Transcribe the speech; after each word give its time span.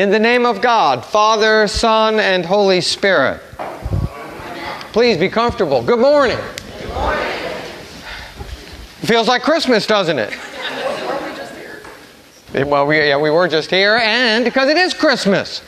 In 0.00 0.08
the 0.08 0.18
name 0.18 0.46
of 0.46 0.62
God, 0.62 1.04
Father, 1.04 1.68
Son, 1.68 2.20
and 2.20 2.42
Holy 2.42 2.80
Spirit. 2.80 3.38
Please 4.94 5.18
be 5.18 5.28
comfortable. 5.28 5.82
Good 5.82 5.98
morning. 5.98 6.38
Good 6.78 6.94
morning. 6.94 7.22
Feels 9.02 9.28
like 9.28 9.42
Christmas, 9.42 9.86
doesn't 9.86 10.18
it? 10.18 10.34
Well, 12.54 12.86
we, 12.86 12.96
yeah, 12.96 13.18
we 13.18 13.28
were 13.28 13.46
just 13.46 13.68
here, 13.68 13.96
and 13.96 14.42
because 14.42 14.70
it 14.70 14.78
is 14.78 14.94
Christmas. 14.94 15.60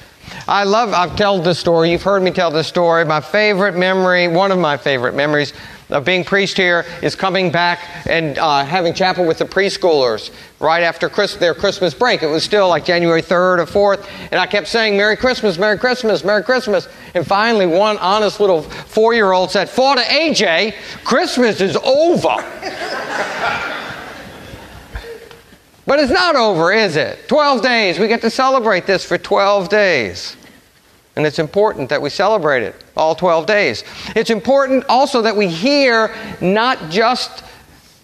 I 0.48 0.64
love, 0.64 0.94
I've 0.94 1.14
told 1.14 1.44
this 1.44 1.58
story. 1.58 1.90
You've 1.90 2.02
heard 2.02 2.22
me 2.22 2.30
tell 2.30 2.50
this 2.50 2.66
story. 2.66 3.04
My 3.04 3.20
favorite 3.20 3.76
memory, 3.76 4.28
one 4.28 4.50
of 4.50 4.58
my 4.58 4.78
favorite 4.78 5.14
memories 5.14 5.52
of 5.92 6.04
being 6.04 6.24
priest 6.24 6.56
here 6.56 6.84
is 7.02 7.14
coming 7.14 7.52
back 7.52 7.80
and 8.08 8.38
uh, 8.38 8.64
having 8.64 8.94
chapel 8.94 9.24
with 9.26 9.38
the 9.38 9.44
preschoolers 9.44 10.30
right 10.58 10.82
after 10.82 11.08
their 11.38 11.54
Christmas 11.54 11.94
break. 11.94 12.22
It 12.22 12.28
was 12.28 12.42
still 12.42 12.68
like 12.68 12.84
January 12.84 13.22
3rd 13.22 13.58
or 13.58 13.96
4th, 13.96 14.08
and 14.30 14.40
I 14.40 14.46
kept 14.46 14.68
saying, 14.68 14.96
Merry 14.96 15.16
Christmas, 15.16 15.58
Merry 15.58 15.78
Christmas, 15.78 16.24
Merry 16.24 16.42
Christmas. 16.42 16.88
And 17.14 17.26
finally, 17.26 17.66
one 17.66 17.98
honest 17.98 18.40
little 18.40 18.62
four 18.62 19.14
year 19.14 19.32
old 19.32 19.50
said, 19.50 19.68
For 19.68 19.94
to 19.94 20.02
AJ, 20.02 20.74
Christmas 21.04 21.60
is 21.60 21.76
over. 21.76 22.36
but 25.86 25.98
it's 25.98 26.12
not 26.12 26.36
over, 26.36 26.72
is 26.72 26.96
it? 26.96 27.28
12 27.28 27.62
days. 27.62 27.98
We 27.98 28.08
get 28.08 28.22
to 28.22 28.30
celebrate 28.30 28.86
this 28.86 29.04
for 29.04 29.18
12 29.18 29.68
days. 29.68 30.36
And 31.16 31.26
it's 31.26 31.38
important 31.38 31.90
that 31.90 32.00
we 32.00 32.08
celebrate 32.08 32.62
it 32.62 32.74
all 32.96 33.14
12 33.14 33.46
days. 33.46 33.84
It's 34.16 34.30
important 34.30 34.84
also 34.88 35.22
that 35.22 35.36
we 35.36 35.48
hear 35.48 36.14
not 36.40 36.90
just 36.90 37.44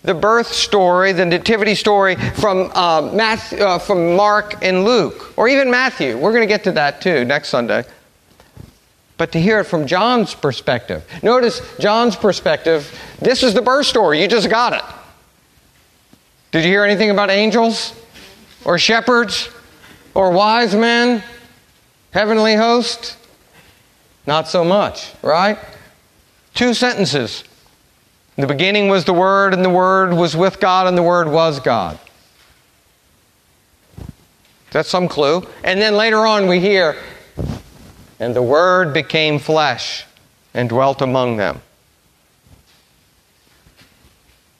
the 0.02 0.14
birth 0.14 0.48
story, 0.48 1.12
the 1.12 1.24
nativity 1.24 1.74
story 1.74 2.16
from, 2.16 2.70
uh, 2.74 3.10
Matthew, 3.12 3.58
uh, 3.58 3.78
from 3.78 4.14
Mark 4.14 4.62
and 4.62 4.84
Luke, 4.84 5.32
or 5.36 5.48
even 5.48 5.70
Matthew. 5.70 6.16
We're 6.16 6.32
going 6.32 6.42
to 6.42 6.46
get 6.46 6.64
to 6.64 6.72
that 6.72 7.00
too 7.00 7.24
next 7.24 7.48
Sunday. 7.48 7.84
But 9.16 9.32
to 9.32 9.40
hear 9.40 9.58
it 9.60 9.64
from 9.64 9.86
John's 9.86 10.34
perspective. 10.34 11.04
Notice 11.22 11.60
John's 11.80 12.14
perspective. 12.14 12.96
This 13.18 13.42
is 13.42 13.52
the 13.52 13.62
birth 13.62 13.86
story. 13.86 14.22
You 14.22 14.28
just 14.28 14.48
got 14.48 14.74
it. 14.74 14.84
Did 16.52 16.64
you 16.64 16.70
hear 16.70 16.84
anything 16.84 17.10
about 17.10 17.28
angels? 17.30 17.92
Or 18.64 18.78
shepherds? 18.78 19.48
Or 20.14 20.30
wise 20.30 20.74
men? 20.74 21.22
Heavenly 22.18 22.56
host? 22.56 23.16
Not 24.26 24.48
so 24.48 24.64
much, 24.64 25.12
right? 25.22 25.56
Two 26.52 26.74
sentences. 26.74 27.44
In 28.36 28.40
the 28.40 28.48
beginning 28.48 28.88
was 28.88 29.04
the 29.04 29.12
Word, 29.12 29.54
and 29.54 29.64
the 29.64 29.70
Word 29.70 30.12
was 30.12 30.36
with 30.36 30.58
God, 30.58 30.88
and 30.88 30.98
the 30.98 31.02
Word 31.04 31.28
was 31.28 31.60
God. 31.60 31.96
That's 34.72 34.88
some 34.88 35.06
clue. 35.06 35.46
And 35.62 35.80
then 35.80 35.94
later 35.94 36.26
on 36.26 36.48
we 36.48 36.58
hear, 36.58 36.96
and 38.18 38.34
the 38.34 38.42
Word 38.42 38.92
became 38.92 39.38
flesh 39.38 40.04
and 40.54 40.68
dwelt 40.68 41.00
among 41.00 41.36
them. 41.36 41.62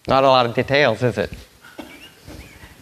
Not 0.06 0.22
a 0.22 0.28
lot 0.28 0.46
of 0.46 0.54
details, 0.54 1.02
is 1.02 1.18
it? 1.18 1.32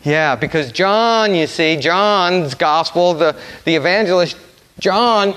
Yeah, 0.04 0.36
because 0.36 0.70
John, 0.70 1.34
you 1.34 1.46
see, 1.46 1.78
John's 1.78 2.54
gospel, 2.54 3.14
the, 3.14 3.34
the 3.64 3.74
evangelist 3.74 4.36
John 4.78 5.34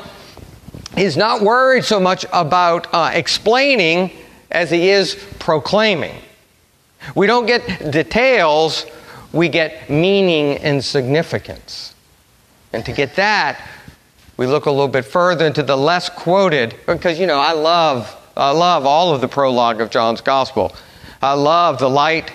is 0.97 1.15
not 1.15 1.41
worried 1.41 1.85
so 1.85 1.99
much 1.99 2.25
about 2.33 2.93
uh, 2.93 3.11
explaining 3.13 4.11
as 4.51 4.69
he 4.69 4.89
is 4.89 5.15
proclaiming. 5.39 6.15
We 7.15 7.27
don't 7.27 7.45
get 7.45 7.91
details, 7.91 8.85
we 9.31 9.47
get 9.47 9.89
meaning 9.89 10.57
and 10.57 10.83
significance. 10.83 11.93
And 12.73 12.85
to 12.85 12.91
get 12.91 13.15
that, 13.15 13.65
we 14.37 14.47
look 14.47 14.65
a 14.65 14.71
little 14.71 14.87
bit 14.87 15.05
further 15.05 15.45
into 15.45 15.63
the 15.63 15.77
less 15.77 16.09
quoted, 16.09 16.75
because 16.85 17.19
you 17.19 17.27
know, 17.27 17.39
I 17.39 17.53
love, 17.53 18.15
I 18.35 18.51
love 18.51 18.85
all 18.85 19.13
of 19.13 19.21
the 19.21 19.27
prologue 19.27 19.81
of 19.81 19.89
John's 19.89 20.21
gospel. 20.21 20.75
I 21.21 21.33
love 21.33 21.79
the 21.79 21.89
light 21.89 22.31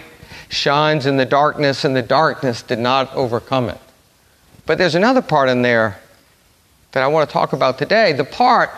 shines 0.49 1.07
in 1.07 1.17
the 1.17 1.25
darkness, 1.25 1.85
and 1.85 1.95
the 1.95 2.03
darkness 2.03 2.63
did 2.63 2.79
not 2.79 3.13
overcome 3.15 3.69
it. 3.69 3.81
But 4.67 4.79
there's 4.79 4.95
another 4.95 5.23
part 5.23 5.49
in 5.49 5.63
there 5.63 6.01
that 6.95 7.03
I 7.03 7.09
want 7.09 7.29
to 7.29 7.33
talk 7.33 7.53
about 7.53 7.77
today. 7.77 8.13
The 8.13 8.25
part 8.25 8.71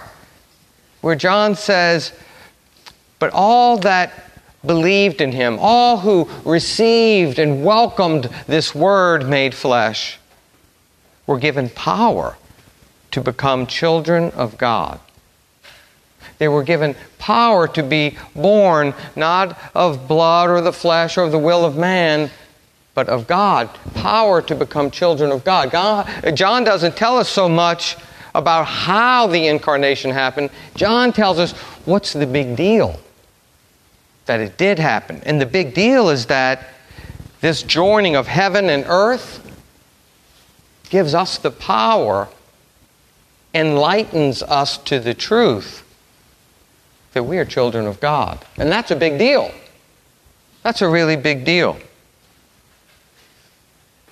where 1.03 1.15
John 1.15 1.55
says, 1.55 2.13
But 3.19 3.31
all 3.33 3.77
that 3.79 4.13
believed 4.65 5.21
in 5.21 5.33
him, 5.33 5.59
all 5.61 5.99
who 5.99 6.29
received 6.45 7.39
and 7.39 7.63
welcomed 7.63 8.31
this 8.47 8.75
word 8.75 9.29
made 9.29 9.55
flesh, 9.55 10.19
were 11.27 11.39
given 11.39 11.69
power 11.69 12.37
to 13.11 13.21
become 13.21 13.67
children 13.67 14.31
of 14.31 14.57
God. 14.57 14.99
They 16.39 16.49
were 16.49 16.63
given 16.63 16.97
power 17.19 17.69
to 17.69 17.83
be 17.83 18.17
born 18.35 18.95
not 19.15 19.59
of 19.75 20.09
blood 20.09 20.49
or 20.49 20.63
the 20.63 20.73
flesh 20.73 21.19
or 21.19 21.29
the 21.29 21.39
will 21.39 21.65
of 21.65 21.77
man, 21.77 22.31
but 22.97 23.09
of 23.11 23.27
God. 23.27 23.69
Power 23.95 24.41
to 24.43 24.55
become 24.57 24.91
children 24.91 25.31
of 25.31 25.45
God. 25.45 25.71
God. 25.71 26.35
John 26.35 26.65
doesn't 26.65 26.97
tell 26.97 27.19
us 27.19 27.29
so 27.29 27.47
much 27.47 27.97
about 28.35 28.65
how 28.65 29.27
the 29.27 29.47
incarnation 29.47 30.11
happened. 30.11 30.51
John 30.75 31.13
tells 31.13 31.39
us 31.39 31.53
what's 31.85 32.15
the 32.15 32.27
big 32.27 32.57
deal 32.57 32.99
that 34.25 34.41
it 34.41 34.57
did 34.57 34.79
happen. 34.79 35.21
And 35.25 35.39
the 35.41 35.47
big 35.47 35.75
deal 35.75 36.09
is 36.09 36.27
that 36.27 36.69
this 37.43 37.63
joining 37.63 38.17
of 38.17 38.27
heaven 38.27 38.71
and 38.71 38.85
earth 38.89 39.43
gives 40.89 41.15
us 41.15 41.37
the 41.37 41.51
power, 41.51 42.29
enlightens 43.55 44.43
us 44.43 44.79
to 44.79 44.99
the 45.01 45.13
truth 45.13 45.83
that 47.13 47.25
we 47.25 47.37
are 47.37 47.45
children 47.45 47.87
of 47.87 48.01
God. 48.01 48.43
And 48.57 48.73
that's 48.73 48.91
a 48.91 48.97
big 48.97 49.19
deal. 49.19 49.51
That's 50.63 50.81
a 50.81 50.89
really 50.89 51.17
big 51.17 51.45
deal. 51.45 51.77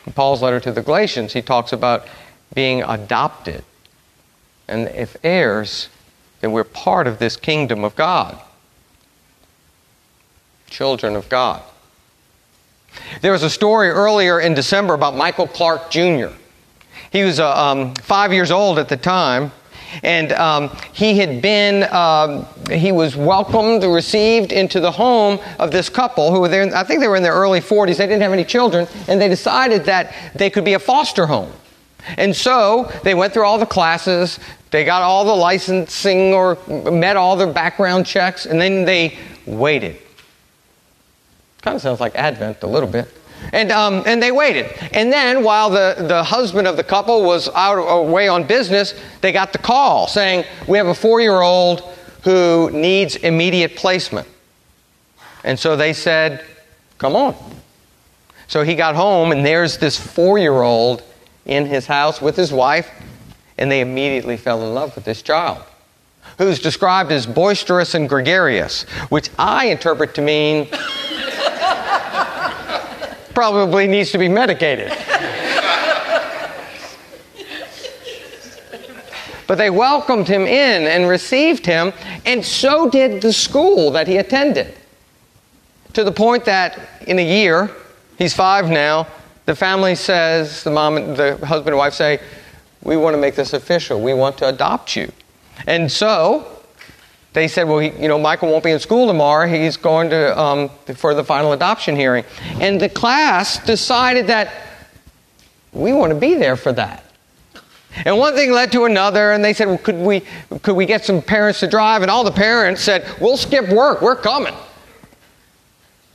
In 0.06 0.12
Paul's 0.12 0.42
letter 0.42 0.60
to 0.60 0.72
the 0.72 0.82
Galatians, 0.82 1.32
he 1.32 1.42
talks 1.42 1.72
about 1.72 2.06
being 2.54 2.82
adopted. 2.82 3.64
And 4.68 4.88
if 4.88 5.16
heirs, 5.22 5.88
then 6.40 6.52
we're 6.52 6.64
part 6.64 7.06
of 7.06 7.18
this 7.18 7.36
kingdom 7.36 7.84
of 7.84 7.96
God. 7.96 8.38
Children 10.68 11.16
of 11.16 11.28
God. 11.28 11.62
There 13.20 13.32
was 13.32 13.42
a 13.42 13.50
story 13.50 13.88
earlier 13.88 14.40
in 14.40 14.54
December 14.54 14.94
about 14.94 15.16
Michael 15.16 15.46
Clark 15.46 15.90
Jr. 15.90 16.28
He 17.10 17.22
was 17.22 17.40
uh, 17.40 17.56
um, 17.56 17.94
five 17.94 18.32
years 18.32 18.50
old 18.50 18.78
at 18.78 18.88
the 18.88 18.96
time, 18.96 19.52
and 20.02 20.32
um, 20.32 20.76
he 20.92 21.18
had 21.18 21.40
been, 21.40 21.84
um, 21.92 22.46
he 22.70 22.92
was 22.92 23.16
welcomed, 23.16 23.82
received 23.84 24.52
into 24.52 24.80
the 24.80 24.90
home 24.90 25.38
of 25.58 25.70
this 25.70 25.88
couple 25.88 26.32
who 26.32 26.40
were 26.40 26.48
there, 26.48 26.74
I 26.74 26.84
think 26.84 27.00
they 27.00 27.08
were 27.08 27.16
in 27.16 27.22
their 27.22 27.34
early 27.34 27.60
40s. 27.60 27.96
They 27.96 28.06
didn't 28.06 28.22
have 28.22 28.32
any 28.32 28.44
children, 28.44 28.86
and 29.08 29.20
they 29.20 29.28
decided 29.28 29.84
that 29.84 30.14
they 30.34 30.50
could 30.50 30.64
be 30.64 30.74
a 30.74 30.78
foster 30.78 31.26
home. 31.26 31.52
And 32.16 32.34
so 32.34 32.90
they 33.02 33.14
went 33.14 33.32
through 33.32 33.44
all 33.44 33.58
the 33.58 33.66
classes, 33.66 34.38
they 34.70 34.84
got 34.84 35.02
all 35.02 35.24
the 35.24 35.34
licensing 35.34 36.34
or 36.34 36.58
met 36.68 37.16
all 37.16 37.36
their 37.36 37.52
background 37.52 38.06
checks, 38.06 38.46
and 38.46 38.60
then 38.60 38.84
they 38.84 39.16
waited. 39.46 39.98
Kind 41.62 41.76
of 41.76 41.80
sounds 41.80 42.00
like 42.00 42.14
Advent 42.14 42.62
a 42.62 42.66
little 42.66 42.88
bit. 42.88 43.08
And, 43.52 43.70
um, 43.70 44.02
and 44.06 44.22
they 44.22 44.32
waited. 44.32 44.66
And 44.92 45.12
then, 45.12 45.44
while 45.44 45.70
the, 45.70 45.96
the 46.08 46.24
husband 46.24 46.66
of 46.66 46.76
the 46.76 46.84
couple 46.84 47.22
was 47.22 47.48
out 47.50 47.74
away 47.74 48.28
on 48.28 48.44
business, 48.44 48.94
they 49.20 49.32
got 49.32 49.52
the 49.52 49.58
call 49.58 50.06
saying, 50.06 50.44
We 50.66 50.78
have 50.78 50.86
a 50.86 50.94
four 50.94 51.20
year 51.20 51.40
old 51.40 51.80
who 52.22 52.70
needs 52.72 53.16
immediate 53.16 53.76
placement. 53.76 54.26
And 55.44 55.58
so 55.58 55.76
they 55.76 55.92
said, 55.92 56.44
Come 56.98 57.16
on. 57.16 57.36
So 58.46 58.62
he 58.62 58.74
got 58.74 58.94
home, 58.94 59.32
and 59.32 59.44
there's 59.44 59.78
this 59.78 59.98
four 59.98 60.38
year 60.38 60.62
old 60.62 61.02
in 61.46 61.66
his 61.66 61.86
house 61.86 62.20
with 62.20 62.36
his 62.36 62.52
wife, 62.52 62.90
and 63.58 63.70
they 63.70 63.80
immediately 63.80 64.36
fell 64.36 64.62
in 64.62 64.74
love 64.74 64.94
with 64.94 65.04
this 65.04 65.22
child, 65.22 65.62
who's 66.38 66.58
described 66.58 67.12
as 67.12 67.26
boisterous 67.26 67.94
and 67.94 68.08
gregarious, 68.08 68.82
which 69.10 69.30
I 69.38 69.66
interpret 69.66 70.14
to 70.14 70.22
mean 70.22 70.68
probably 73.34 73.86
needs 73.86 74.12
to 74.12 74.18
be 74.18 74.28
medicated. 74.28 74.92
but 79.46 79.56
they 79.56 79.70
welcomed 79.70 80.26
him 80.26 80.42
in 80.42 80.86
and 80.86 81.08
received 81.08 81.66
him, 81.66 81.92
and 82.24 82.44
so 82.44 82.88
did 82.88 83.20
the 83.20 83.32
school 83.32 83.90
that 83.90 84.08
he 84.08 84.16
attended. 84.16 84.74
To 85.94 86.04
the 86.04 86.12
point 86.12 86.44
that 86.46 86.78
in 87.06 87.18
a 87.18 87.24
year, 87.24 87.70
he's 88.18 88.34
five 88.34 88.68
now, 88.68 89.06
the 89.46 89.54
family 89.54 89.94
says, 89.94 90.64
the 90.64 90.70
mom 90.70 90.96
and 90.96 91.16
the 91.16 91.36
husband 91.44 91.68
and 91.68 91.76
wife 91.76 91.92
say, 91.92 92.20
We 92.82 92.96
want 92.96 93.14
to 93.14 93.20
make 93.20 93.34
this 93.34 93.52
official. 93.52 94.00
We 94.00 94.14
want 94.14 94.38
to 94.38 94.48
adopt 94.48 94.96
you. 94.96 95.12
And 95.66 95.90
so 95.90 96.53
they 97.34 97.48
said, 97.48 97.68
Well, 97.68 97.80
he, 97.80 97.90
you 98.00 98.08
know, 98.08 98.18
Michael 98.18 98.50
won't 98.50 98.64
be 98.64 98.70
in 98.70 98.80
school 98.80 99.06
tomorrow. 99.06 99.46
He's 99.46 99.76
going 99.76 100.08
to, 100.10 100.38
um, 100.40 100.70
for 100.94 101.14
the 101.14 101.24
final 101.24 101.52
adoption 101.52 101.94
hearing. 101.94 102.24
And 102.60 102.80
the 102.80 102.88
class 102.88 103.62
decided 103.64 104.28
that 104.28 104.50
we 105.72 105.92
want 105.92 106.12
to 106.12 106.18
be 106.18 106.34
there 106.34 106.56
for 106.56 106.72
that. 106.72 107.04
And 108.04 108.18
one 108.18 108.34
thing 108.34 108.50
led 108.50 108.72
to 108.72 108.86
another, 108.86 109.32
and 109.32 109.44
they 109.44 109.52
said, 109.52 109.68
well, 109.68 109.78
could 109.78 109.96
we, 109.96 110.22
could 110.62 110.74
we 110.74 110.86
get 110.86 111.04
some 111.04 111.22
parents 111.22 111.60
to 111.60 111.68
drive? 111.68 112.02
And 112.02 112.10
all 112.10 112.24
the 112.24 112.32
parents 112.32 112.82
said, 112.82 113.06
we'll 113.20 113.36
skip 113.36 113.68
work, 113.68 114.02
we're 114.02 114.16
coming. 114.16 114.54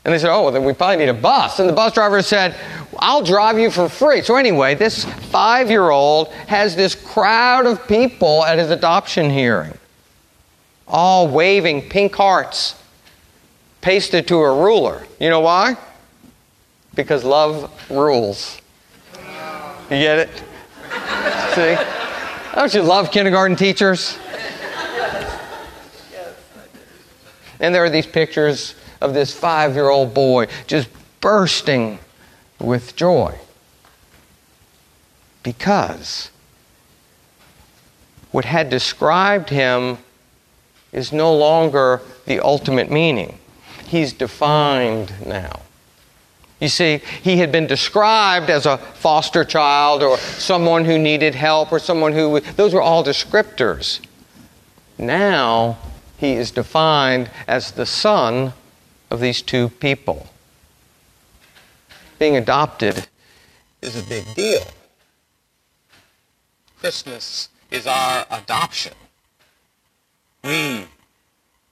And 0.03 0.13
they 0.13 0.19
said, 0.19 0.33
oh, 0.33 0.43
well, 0.43 0.51
then 0.51 0.63
we 0.63 0.73
probably 0.73 0.97
need 0.97 1.09
a 1.09 1.13
bus. 1.13 1.59
And 1.59 1.69
the 1.69 1.73
bus 1.73 1.93
driver 1.93 2.21
said, 2.21 2.55
I'll 2.97 3.21
drive 3.21 3.59
you 3.59 3.69
for 3.69 3.87
free. 3.87 4.21
So, 4.21 4.35
anyway, 4.35 4.75
this 4.75 5.05
five 5.05 5.69
year 5.69 5.89
old 5.89 6.29
has 6.47 6.75
this 6.75 6.95
crowd 6.95 7.65
of 7.65 7.85
people 7.87 8.43
at 8.43 8.57
his 8.57 8.71
adoption 8.71 9.29
hearing, 9.29 9.77
all 10.89 11.27
waving 11.27 11.87
pink 11.87 12.15
hearts 12.15 12.75
pasted 13.81 14.27
to 14.27 14.37
a 14.37 14.63
ruler. 14.63 15.05
You 15.19 15.29
know 15.29 15.39
why? 15.39 15.77
Because 16.95 17.23
love 17.23 17.71
rules. 17.89 18.59
You 19.83 19.97
get 19.97 20.19
it? 20.19 20.43
See? 21.55 21.77
Don't 22.55 22.73
you 22.73 22.81
love 22.81 23.11
kindergarten 23.11 23.55
teachers? 23.55 24.17
And 27.59 27.75
there 27.75 27.83
are 27.83 27.89
these 27.89 28.07
pictures 28.07 28.75
of 29.01 29.13
this 29.13 29.33
five 29.33 29.75
year 29.75 29.89
old 29.89 30.13
boy 30.13 30.47
just 30.67 30.89
bursting 31.21 31.99
with 32.59 32.95
joy. 32.95 33.37
Because 35.43 36.31
what 38.31 38.45
had 38.45 38.69
described 38.69 39.49
him 39.49 39.97
is 40.91 41.11
no 41.11 41.35
longer 41.35 42.01
the 42.25 42.39
ultimate 42.39 42.89
meaning. 42.89 43.37
He's 43.85 44.13
defined 44.13 45.13
now. 45.25 45.61
You 46.59 46.67
see, 46.67 47.01
he 47.21 47.37
had 47.37 47.51
been 47.51 47.67
described 47.67 48.49
as 48.49 48.65
a 48.65 48.77
foster 48.77 49.45
child 49.45 50.03
or 50.03 50.17
someone 50.17 50.85
who 50.85 50.97
needed 50.97 51.33
help 51.35 51.71
or 51.71 51.79
someone 51.79 52.11
who, 52.11 52.41
those 52.41 52.73
were 52.73 52.81
all 52.81 53.03
descriptors. 53.03 54.01
Now 54.97 55.77
he 56.17 56.33
is 56.33 56.51
defined 56.51 57.31
as 57.47 57.71
the 57.71 57.85
son 57.85 58.53
of 59.09 59.21
these 59.21 59.41
two 59.41 59.69
people. 59.69 60.27
Being 62.19 62.35
adopted 62.35 63.07
is 63.81 63.95
a 63.97 64.03
big 64.03 64.25
deal. 64.35 64.67
Christmas 66.79 67.47
is 67.71 67.87
our 67.87 68.25
adoption. 68.29 68.93
We 70.43 70.87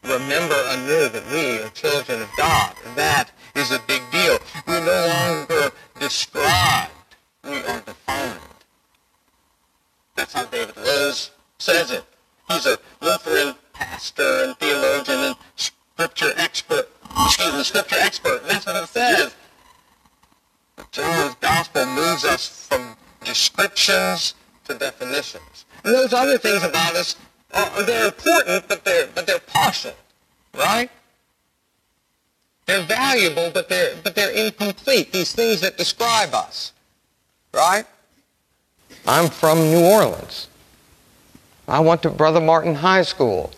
remember 0.03 0.55
anew 0.69 1.09
that 1.09 1.23
we 1.31 1.63
are 1.63 1.69
children 1.69 2.21
of 2.21 2.29
God. 2.37 2.75
That 2.95 3.31
is 3.55 3.71
a 3.71 3.79
big 3.87 4.01
deal. 4.11 4.37
We're 4.67 4.85
no 4.85 5.07
longer 5.07 5.71
described. 5.99 6.91
We 7.43 7.57
are 7.57 7.81
defined. 7.81 8.39
That's 10.15 10.33
how 10.33 10.45
David 10.45 10.75
Lose 10.77 11.31
says 11.59 11.91
it. 11.91 12.03
He's 12.49 12.65
a 12.65 12.77
Lutheran 13.01 13.55
pastor 13.73 14.43
and 14.45 14.57
theologian 14.57 15.19
and 15.19 15.35
scripture 15.55 16.33
expert. 16.37 16.89
Excuse 17.25 17.53
me, 17.53 17.63
scripture 17.63 17.97
expert. 17.99 18.41
And 18.41 18.51
that's 18.51 18.65
what 18.65 18.83
it 18.83 18.89
says. 18.89 19.35
John's 20.91 21.35
gospel 21.35 21.85
moves 21.85 22.25
us 22.25 22.67
from 22.67 22.95
descriptions 23.23 24.35
to 24.65 24.73
definitions. 24.75 25.65
And 25.83 25.93
those 25.93 26.13
other 26.13 26.37
things 26.37 26.63
about 26.63 26.95
us, 26.95 27.15
are, 27.53 27.83
they're 27.83 28.07
important, 28.07 28.67
but 28.67 28.83
they're, 28.83 29.07
but 29.13 29.27
they're 29.27 29.39
partial, 29.39 29.93
right? 30.57 30.89
They're 32.65 32.83
valuable, 32.83 33.49
but 33.53 33.69
they're, 33.69 33.95
but 34.03 34.15
they're 34.15 34.31
incomplete, 34.31 35.11
these 35.11 35.33
things 35.33 35.61
that 35.61 35.77
describe 35.77 36.33
us. 36.33 36.73
Right? 37.53 37.85
I'm 39.05 39.29
from 39.29 39.59
New 39.59 39.83
Orleans. 39.85 40.49
I 41.67 41.79
went 41.79 42.01
to 42.03 42.09
Brother 42.09 42.41
Martin 42.41 42.75
High 42.75 43.03
School. 43.03 43.51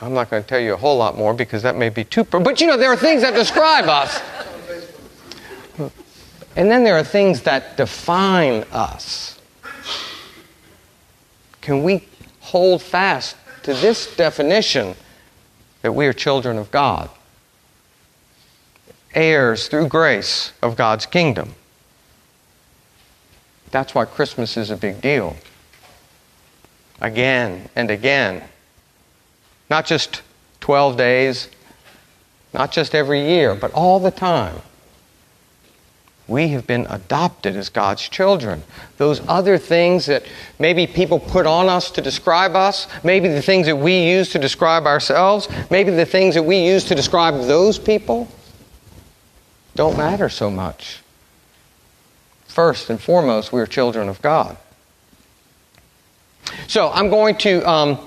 I'm 0.00 0.14
not 0.14 0.30
going 0.30 0.42
to 0.42 0.48
tell 0.48 0.60
you 0.60 0.72
a 0.72 0.76
whole 0.76 0.96
lot 0.96 1.18
more 1.18 1.34
because 1.34 1.62
that 1.62 1.76
may 1.76 1.90
be 1.90 2.04
too. 2.04 2.24
But 2.24 2.60
you 2.60 2.66
know, 2.66 2.78
there 2.78 2.90
are 2.90 2.96
things 2.96 3.22
that 3.22 3.34
describe 3.34 3.86
us. 3.86 4.22
And 6.56 6.70
then 6.70 6.84
there 6.84 6.96
are 6.96 7.04
things 7.04 7.42
that 7.42 7.76
define 7.76 8.64
us. 8.72 9.39
Can 11.60 11.82
we 11.82 12.04
hold 12.40 12.82
fast 12.82 13.36
to 13.62 13.74
this 13.74 14.14
definition 14.16 14.94
that 15.82 15.92
we 15.92 16.06
are 16.06 16.12
children 16.12 16.58
of 16.58 16.70
God, 16.70 17.10
heirs 19.14 19.68
through 19.68 19.88
grace 19.88 20.52
of 20.62 20.76
God's 20.76 21.06
kingdom. 21.06 21.54
That's 23.70 23.94
why 23.94 24.04
Christmas 24.04 24.56
is 24.56 24.70
a 24.70 24.76
big 24.76 25.00
deal. 25.00 25.36
Again 27.00 27.68
and 27.74 27.90
again. 27.90 28.42
Not 29.70 29.86
just 29.86 30.22
12 30.60 30.96
days, 30.96 31.48
not 32.52 32.72
just 32.72 32.94
every 32.94 33.20
year, 33.20 33.54
but 33.54 33.72
all 33.72 34.00
the 34.00 34.10
time. 34.10 34.56
We 36.30 36.46
have 36.50 36.64
been 36.64 36.86
adopted 36.88 37.56
as 37.56 37.70
God's 37.70 38.08
children. 38.08 38.62
Those 38.98 39.20
other 39.26 39.58
things 39.58 40.06
that 40.06 40.22
maybe 40.60 40.86
people 40.86 41.18
put 41.18 41.44
on 41.44 41.68
us 41.68 41.90
to 41.90 42.00
describe 42.00 42.54
us, 42.54 42.86
maybe 43.02 43.26
the 43.26 43.42
things 43.42 43.66
that 43.66 43.74
we 43.74 44.08
use 44.08 44.30
to 44.30 44.38
describe 44.38 44.86
ourselves, 44.86 45.48
maybe 45.72 45.90
the 45.90 46.06
things 46.06 46.36
that 46.36 46.44
we 46.44 46.64
use 46.64 46.84
to 46.84 46.94
describe 46.94 47.34
those 47.48 47.80
people, 47.80 48.28
don't 49.74 49.98
matter 49.98 50.28
so 50.28 50.52
much. 50.52 51.00
First 52.46 52.90
and 52.90 53.00
foremost, 53.00 53.52
we 53.52 53.60
are 53.60 53.66
children 53.66 54.08
of 54.08 54.22
God. 54.22 54.56
So 56.68 56.90
I'm 56.90 57.10
going 57.10 57.36
to. 57.38 57.68
Um, 57.68 57.98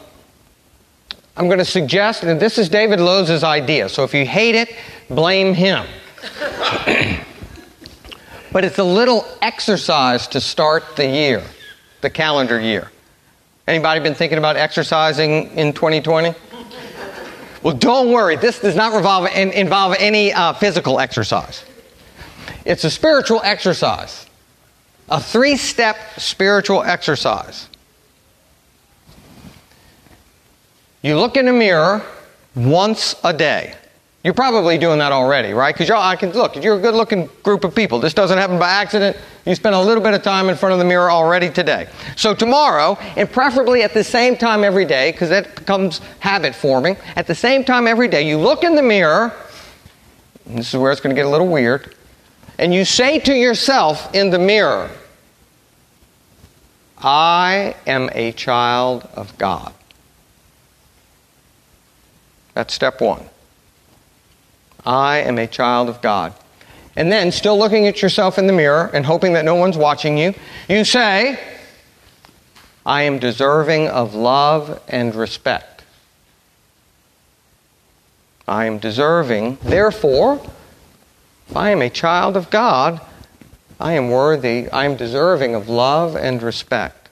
I'm 1.35 1.47
going 1.47 1.57
to 1.57 1.65
suggest, 1.65 2.21
and 2.23 2.39
this 2.39 2.59
is 2.59 2.69
David 2.69 2.99
Lose's 2.99 3.43
idea, 3.43 3.89
so 3.89 4.03
if 4.03 4.13
you 4.13 4.23
hate 4.23 4.53
it, 4.53 4.75
blame 5.09 5.55
him. 5.55 5.83
But 8.53 8.63
it's 8.63 8.77
a 8.77 8.83
little 8.83 9.25
exercise 9.41 10.27
to 10.27 10.39
start 10.39 10.95
the 10.95 11.07
year, 11.07 11.43
the 12.01 12.11
calendar 12.11 12.59
year. 12.59 12.91
Anybody 13.67 13.99
been 13.99 14.13
thinking 14.13 14.37
about 14.37 14.57
exercising 14.57 15.57
in 15.57 15.73
2020? 15.73 16.35
Well, 17.63 17.75
don't 17.75 18.11
worry. 18.11 18.35
This 18.35 18.59
does 18.59 18.75
not 18.75 18.93
revolve, 18.93 19.27
involve 19.35 19.95
any 19.97 20.31
uh, 20.33 20.53
physical 20.53 20.99
exercise. 20.99 21.63
It's 22.63 22.83
a 22.83 22.91
spiritual 22.91 23.41
exercise, 23.43 24.27
a 25.09 25.19
three 25.19 25.57
step 25.57 25.97
spiritual 26.17 26.83
exercise. 26.83 27.67
You 31.01 31.17
look 31.17 31.37
in 31.37 31.47
the 31.47 31.53
mirror 31.53 32.03
once 32.55 33.15
a 33.23 33.33
day. 33.33 33.75
You're 34.23 34.33
probably 34.33 34.77
doing 34.77 34.99
that 34.99 35.11
already, 35.11 35.51
right? 35.51 35.75
Because 35.75 35.89
y'all, 35.89 36.01
I 36.01 36.15
can 36.15 36.31
look. 36.31 36.55
You're 36.55 36.77
a 36.77 36.79
good-looking 36.79 37.29
group 37.43 37.65
of 37.65 37.75
people. 37.75 37.99
This 37.99 38.13
doesn't 38.13 38.37
happen 38.37 38.57
by 38.57 38.69
accident. 38.69 39.17
You 39.45 39.53
spend 39.53 39.75
a 39.75 39.81
little 39.81 40.01
bit 40.01 40.13
of 40.13 40.23
time 40.23 40.47
in 40.47 40.55
front 40.55 40.71
of 40.71 40.79
the 40.79 40.85
mirror 40.85 41.11
already 41.11 41.49
today. 41.49 41.89
So 42.15 42.33
tomorrow, 42.33 42.97
and 43.17 43.29
preferably 43.29 43.83
at 43.83 43.93
the 43.93 44.03
same 44.03 44.37
time 44.37 44.63
every 44.63 44.85
day, 44.85 45.11
because 45.11 45.27
that 45.27 45.55
becomes 45.55 45.99
habit 46.19 46.55
forming. 46.55 46.95
At 47.17 47.27
the 47.27 47.35
same 47.35 47.65
time 47.65 47.85
every 47.85 48.07
day, 48.07 48.25
you 48.25 48.37
look 48.37 48.63
in 48.63 48.75
the 48.75 48.81
mirror. 48.81 49.33
this 50.45 50.73
is 50.73 50.79
where 50.79 50.93
it's 50.93 51.01
going 51.01 51.13
to 51.13 51.19
get 51.19 51.25
a 51.25 51.29
little 51.29 51.49
weird. 51.49 51.93
And 52.57 52.73
you 52.73 52.85
say 52.85 53.19
to 53.19 53.33
yourself 53.33 54.13
in 54.15 54.29
the 54.29 54.39
mirror, 54.39 54.89
"I 56.97 57.75
am 57.85 58.09
a 58.13 58.31
child 58.31 59.05
of 59.15 59.37
God." 59.37 59.73
That's 62.53 62.73
step 62.73 63.01
one. 63.01 63.29
I 64.85 65.19
am 65.19 65.37
a 65.37 65.47
child 65.47 65.89
of 65.89 66.01
God. 66.01 66.33
And 66.95 67.11
then, 67.11 67.31
still 67.31 67.57
looking 67.57 67.87
at 67.87 68.01
yourself 68.01 68.37
in 68.37 68.47
the 68.47 68.53
mirror 68.53 68.89
and 68.93 69.05
hoping 69.05 69.33
that 69.33 69.45
no 69.45 69.55
one's 69.55 69.77
watching 69.77 70.17
you, 70.17 70.33
you 70.69 70.85
say, 70.85 71.39
I 72.85 73.03
am 73.03 73.17
deserving 73.17 73.87
of 73.87 74.13
love 74.13 74.81
and 74.87 75.15
respect. 75.15 75.83
I 78.47 78.65
am 78.65 78.77
deserving, 78.77 79.57
therefore, 79.63 80.41
if 81.49 81.55
I 81.55 81.69
am 81.69 81.81
a 81.81 81.89
child 81.89 82.35
of 82.35 82.49
God, 82.49 82.99
I 83.79 83.93
am 83.93 84.09
worthy, 84.09 84.69
I 84.69 84.85
am 84.85 84.95
deserving 84.95 85.55
of 85.55 85.69
love 85.69 86.15
and 86.15 86.43
respect. 86.43 87.09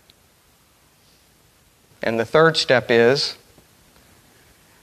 And 2.04 2.20
the 2.20 2.26
third 2.26 2.58
step 2.58 2.92
is, 2.92 3.38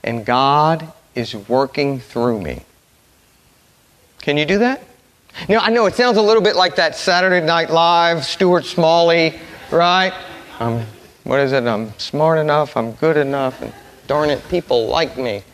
and 0.02 0.24
God 0.24 0.92
is 1.14 1.34
working 1.34 2.00
through 2.00 2.40
me. 2.40 2.64
Can 4.28 4.36
you 4.36 4.44
do 4.44 4.58
that? 4.58 4.82
Know, 5.48 5.58
I 5.58 5.70
know 5.70 5.86
it 5.86 5.94
sounds 5.94 6.18
a 6.18 6.22
little 6.22 6.42
bit 6.42 6.54
like 6.54 6.76
that 6.76 6.94
Saturday 6.94 7.40
Night 7.40 7.70
Live, 7.70 8.26
Stuart 8.26 8.66
Smalley, 8.66 9.40
right? 9.70 10.12
I'm, 10.60 10.84
what 11.24 11.40
is 11.40 11.52
it? 11.52 11.64
I'm 11.64 11.98
smart 11.98 12.38
enough, 12.38 12.76
I'm 12.76 12.92
good 12.92 13.16
enough, 13.16 13.62
and 13.62 13.72
darn 14.06 14.28
it, 14.28 14.46
people 14.50 14.86
like 14.86 15.16
me. 15.16 15.44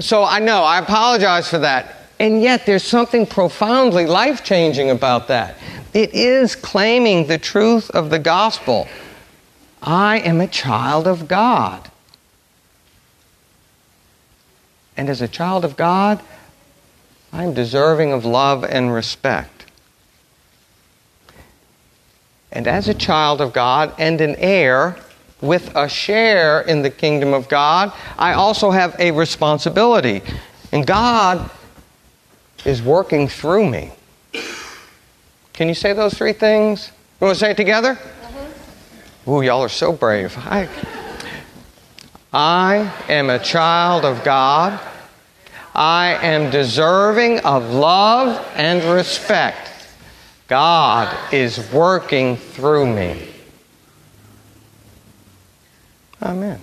So 0.00 0.24
I 0.24 0.40
know, 0.40 0.64
I 0.64 0.80
apologize 0.80 1.48
for 1.48 1.58
that. 1.58 1.94
And 2.18 2.42
yet 2.42 2.66
there's 2.66 2.82
something 2.82 3.24
profoundly 3.24 4.06
life 4.06 4.42
changing 4.42 4.90
about 4.90 5.28
that. 5.28 5.56
It 5.94 6.14
is 6.14 6.56
claiming 6.56 7.28
the 7.28 7.38
truth 7.38 7.88
of 7.92 8.10
the 8.10 8.18
gospel. 8.18 8.88
I 9.80 10.18
am 10.18 10.40
a 10.40 10.48
child 10.48 11.06
of 11.06 11.28
God. 11.28 11.88
And 14.96 15.08
as 15.08 15.22
a 15.22 15.28
child 15.28 15.64
of 15.64 15.76
God, 15.76 16.20
I'm 17.32 17.54
deserving 17.54 18.12
of 18.12 18.24
love 18.24 18.62
and 18.64 18.92
respect. 18.92 19.64
And 22.52 22.68
as 22.68 22.88
a 22.88 22.94
child 22.94 23.40
of 23.40 23.54
God 23.54 23.94
and 23.98 24.20
an 24.20 24.36
heir 24.36 24.96
with 25.40 25.74
a 25.74 25.88
share 25.88 26.60
in 26.60 26.82
the 26.82 26.90
kingdom 26.90 27.32
of 27.32 27.48
God, 27.48 27.92
I 28.18 28.34
also 28.34 28.70
have 28.70 28.94
a 28.98 29.10
responsibility. 29.10 30.20
And 30.70 30.86
God 30.86 31.50
is 32.66 32.82
working 32.82 33.26
through 33.26 33.68
me. 33.68 33.92
Can 35.54 35.68
you 35.68 35.74
say 35.74 35.94
those 35.94 36.14
three 36.14 36.34
things? 36.34 36.92
You 37.20 37.26
want 37.26 37.38
to 37.38 37.44
say 37.44 37.50
it 37.52 37.56
together? 37.56 37.92
Uh-huh. 37.92 39.32
Ooh, 39.32 39.42
y'all 39.42 39.62
are 39.62 39.68
so 39.68 39.92
brave. 39.92 40.36
I, 40.38 40.68
I 42.32 42.92
am 43.08 43.30
a 43.30 43.38
child 43.38 44.04
of 44.04 44.22
God. 44.24 44.78
I 45.74 46.18
am 46.22 46.50
deserving 46.50 47.40
of 47.40 47.70
love 47.70 48.46
and 48.54 48.84
respect. 48.94 49.70
God 50.48 51.32
is 51.32 51.72
working 51.72 52.36
through 52.36 52.94
me. 52.94 53.28
Amen. 56.22 56.60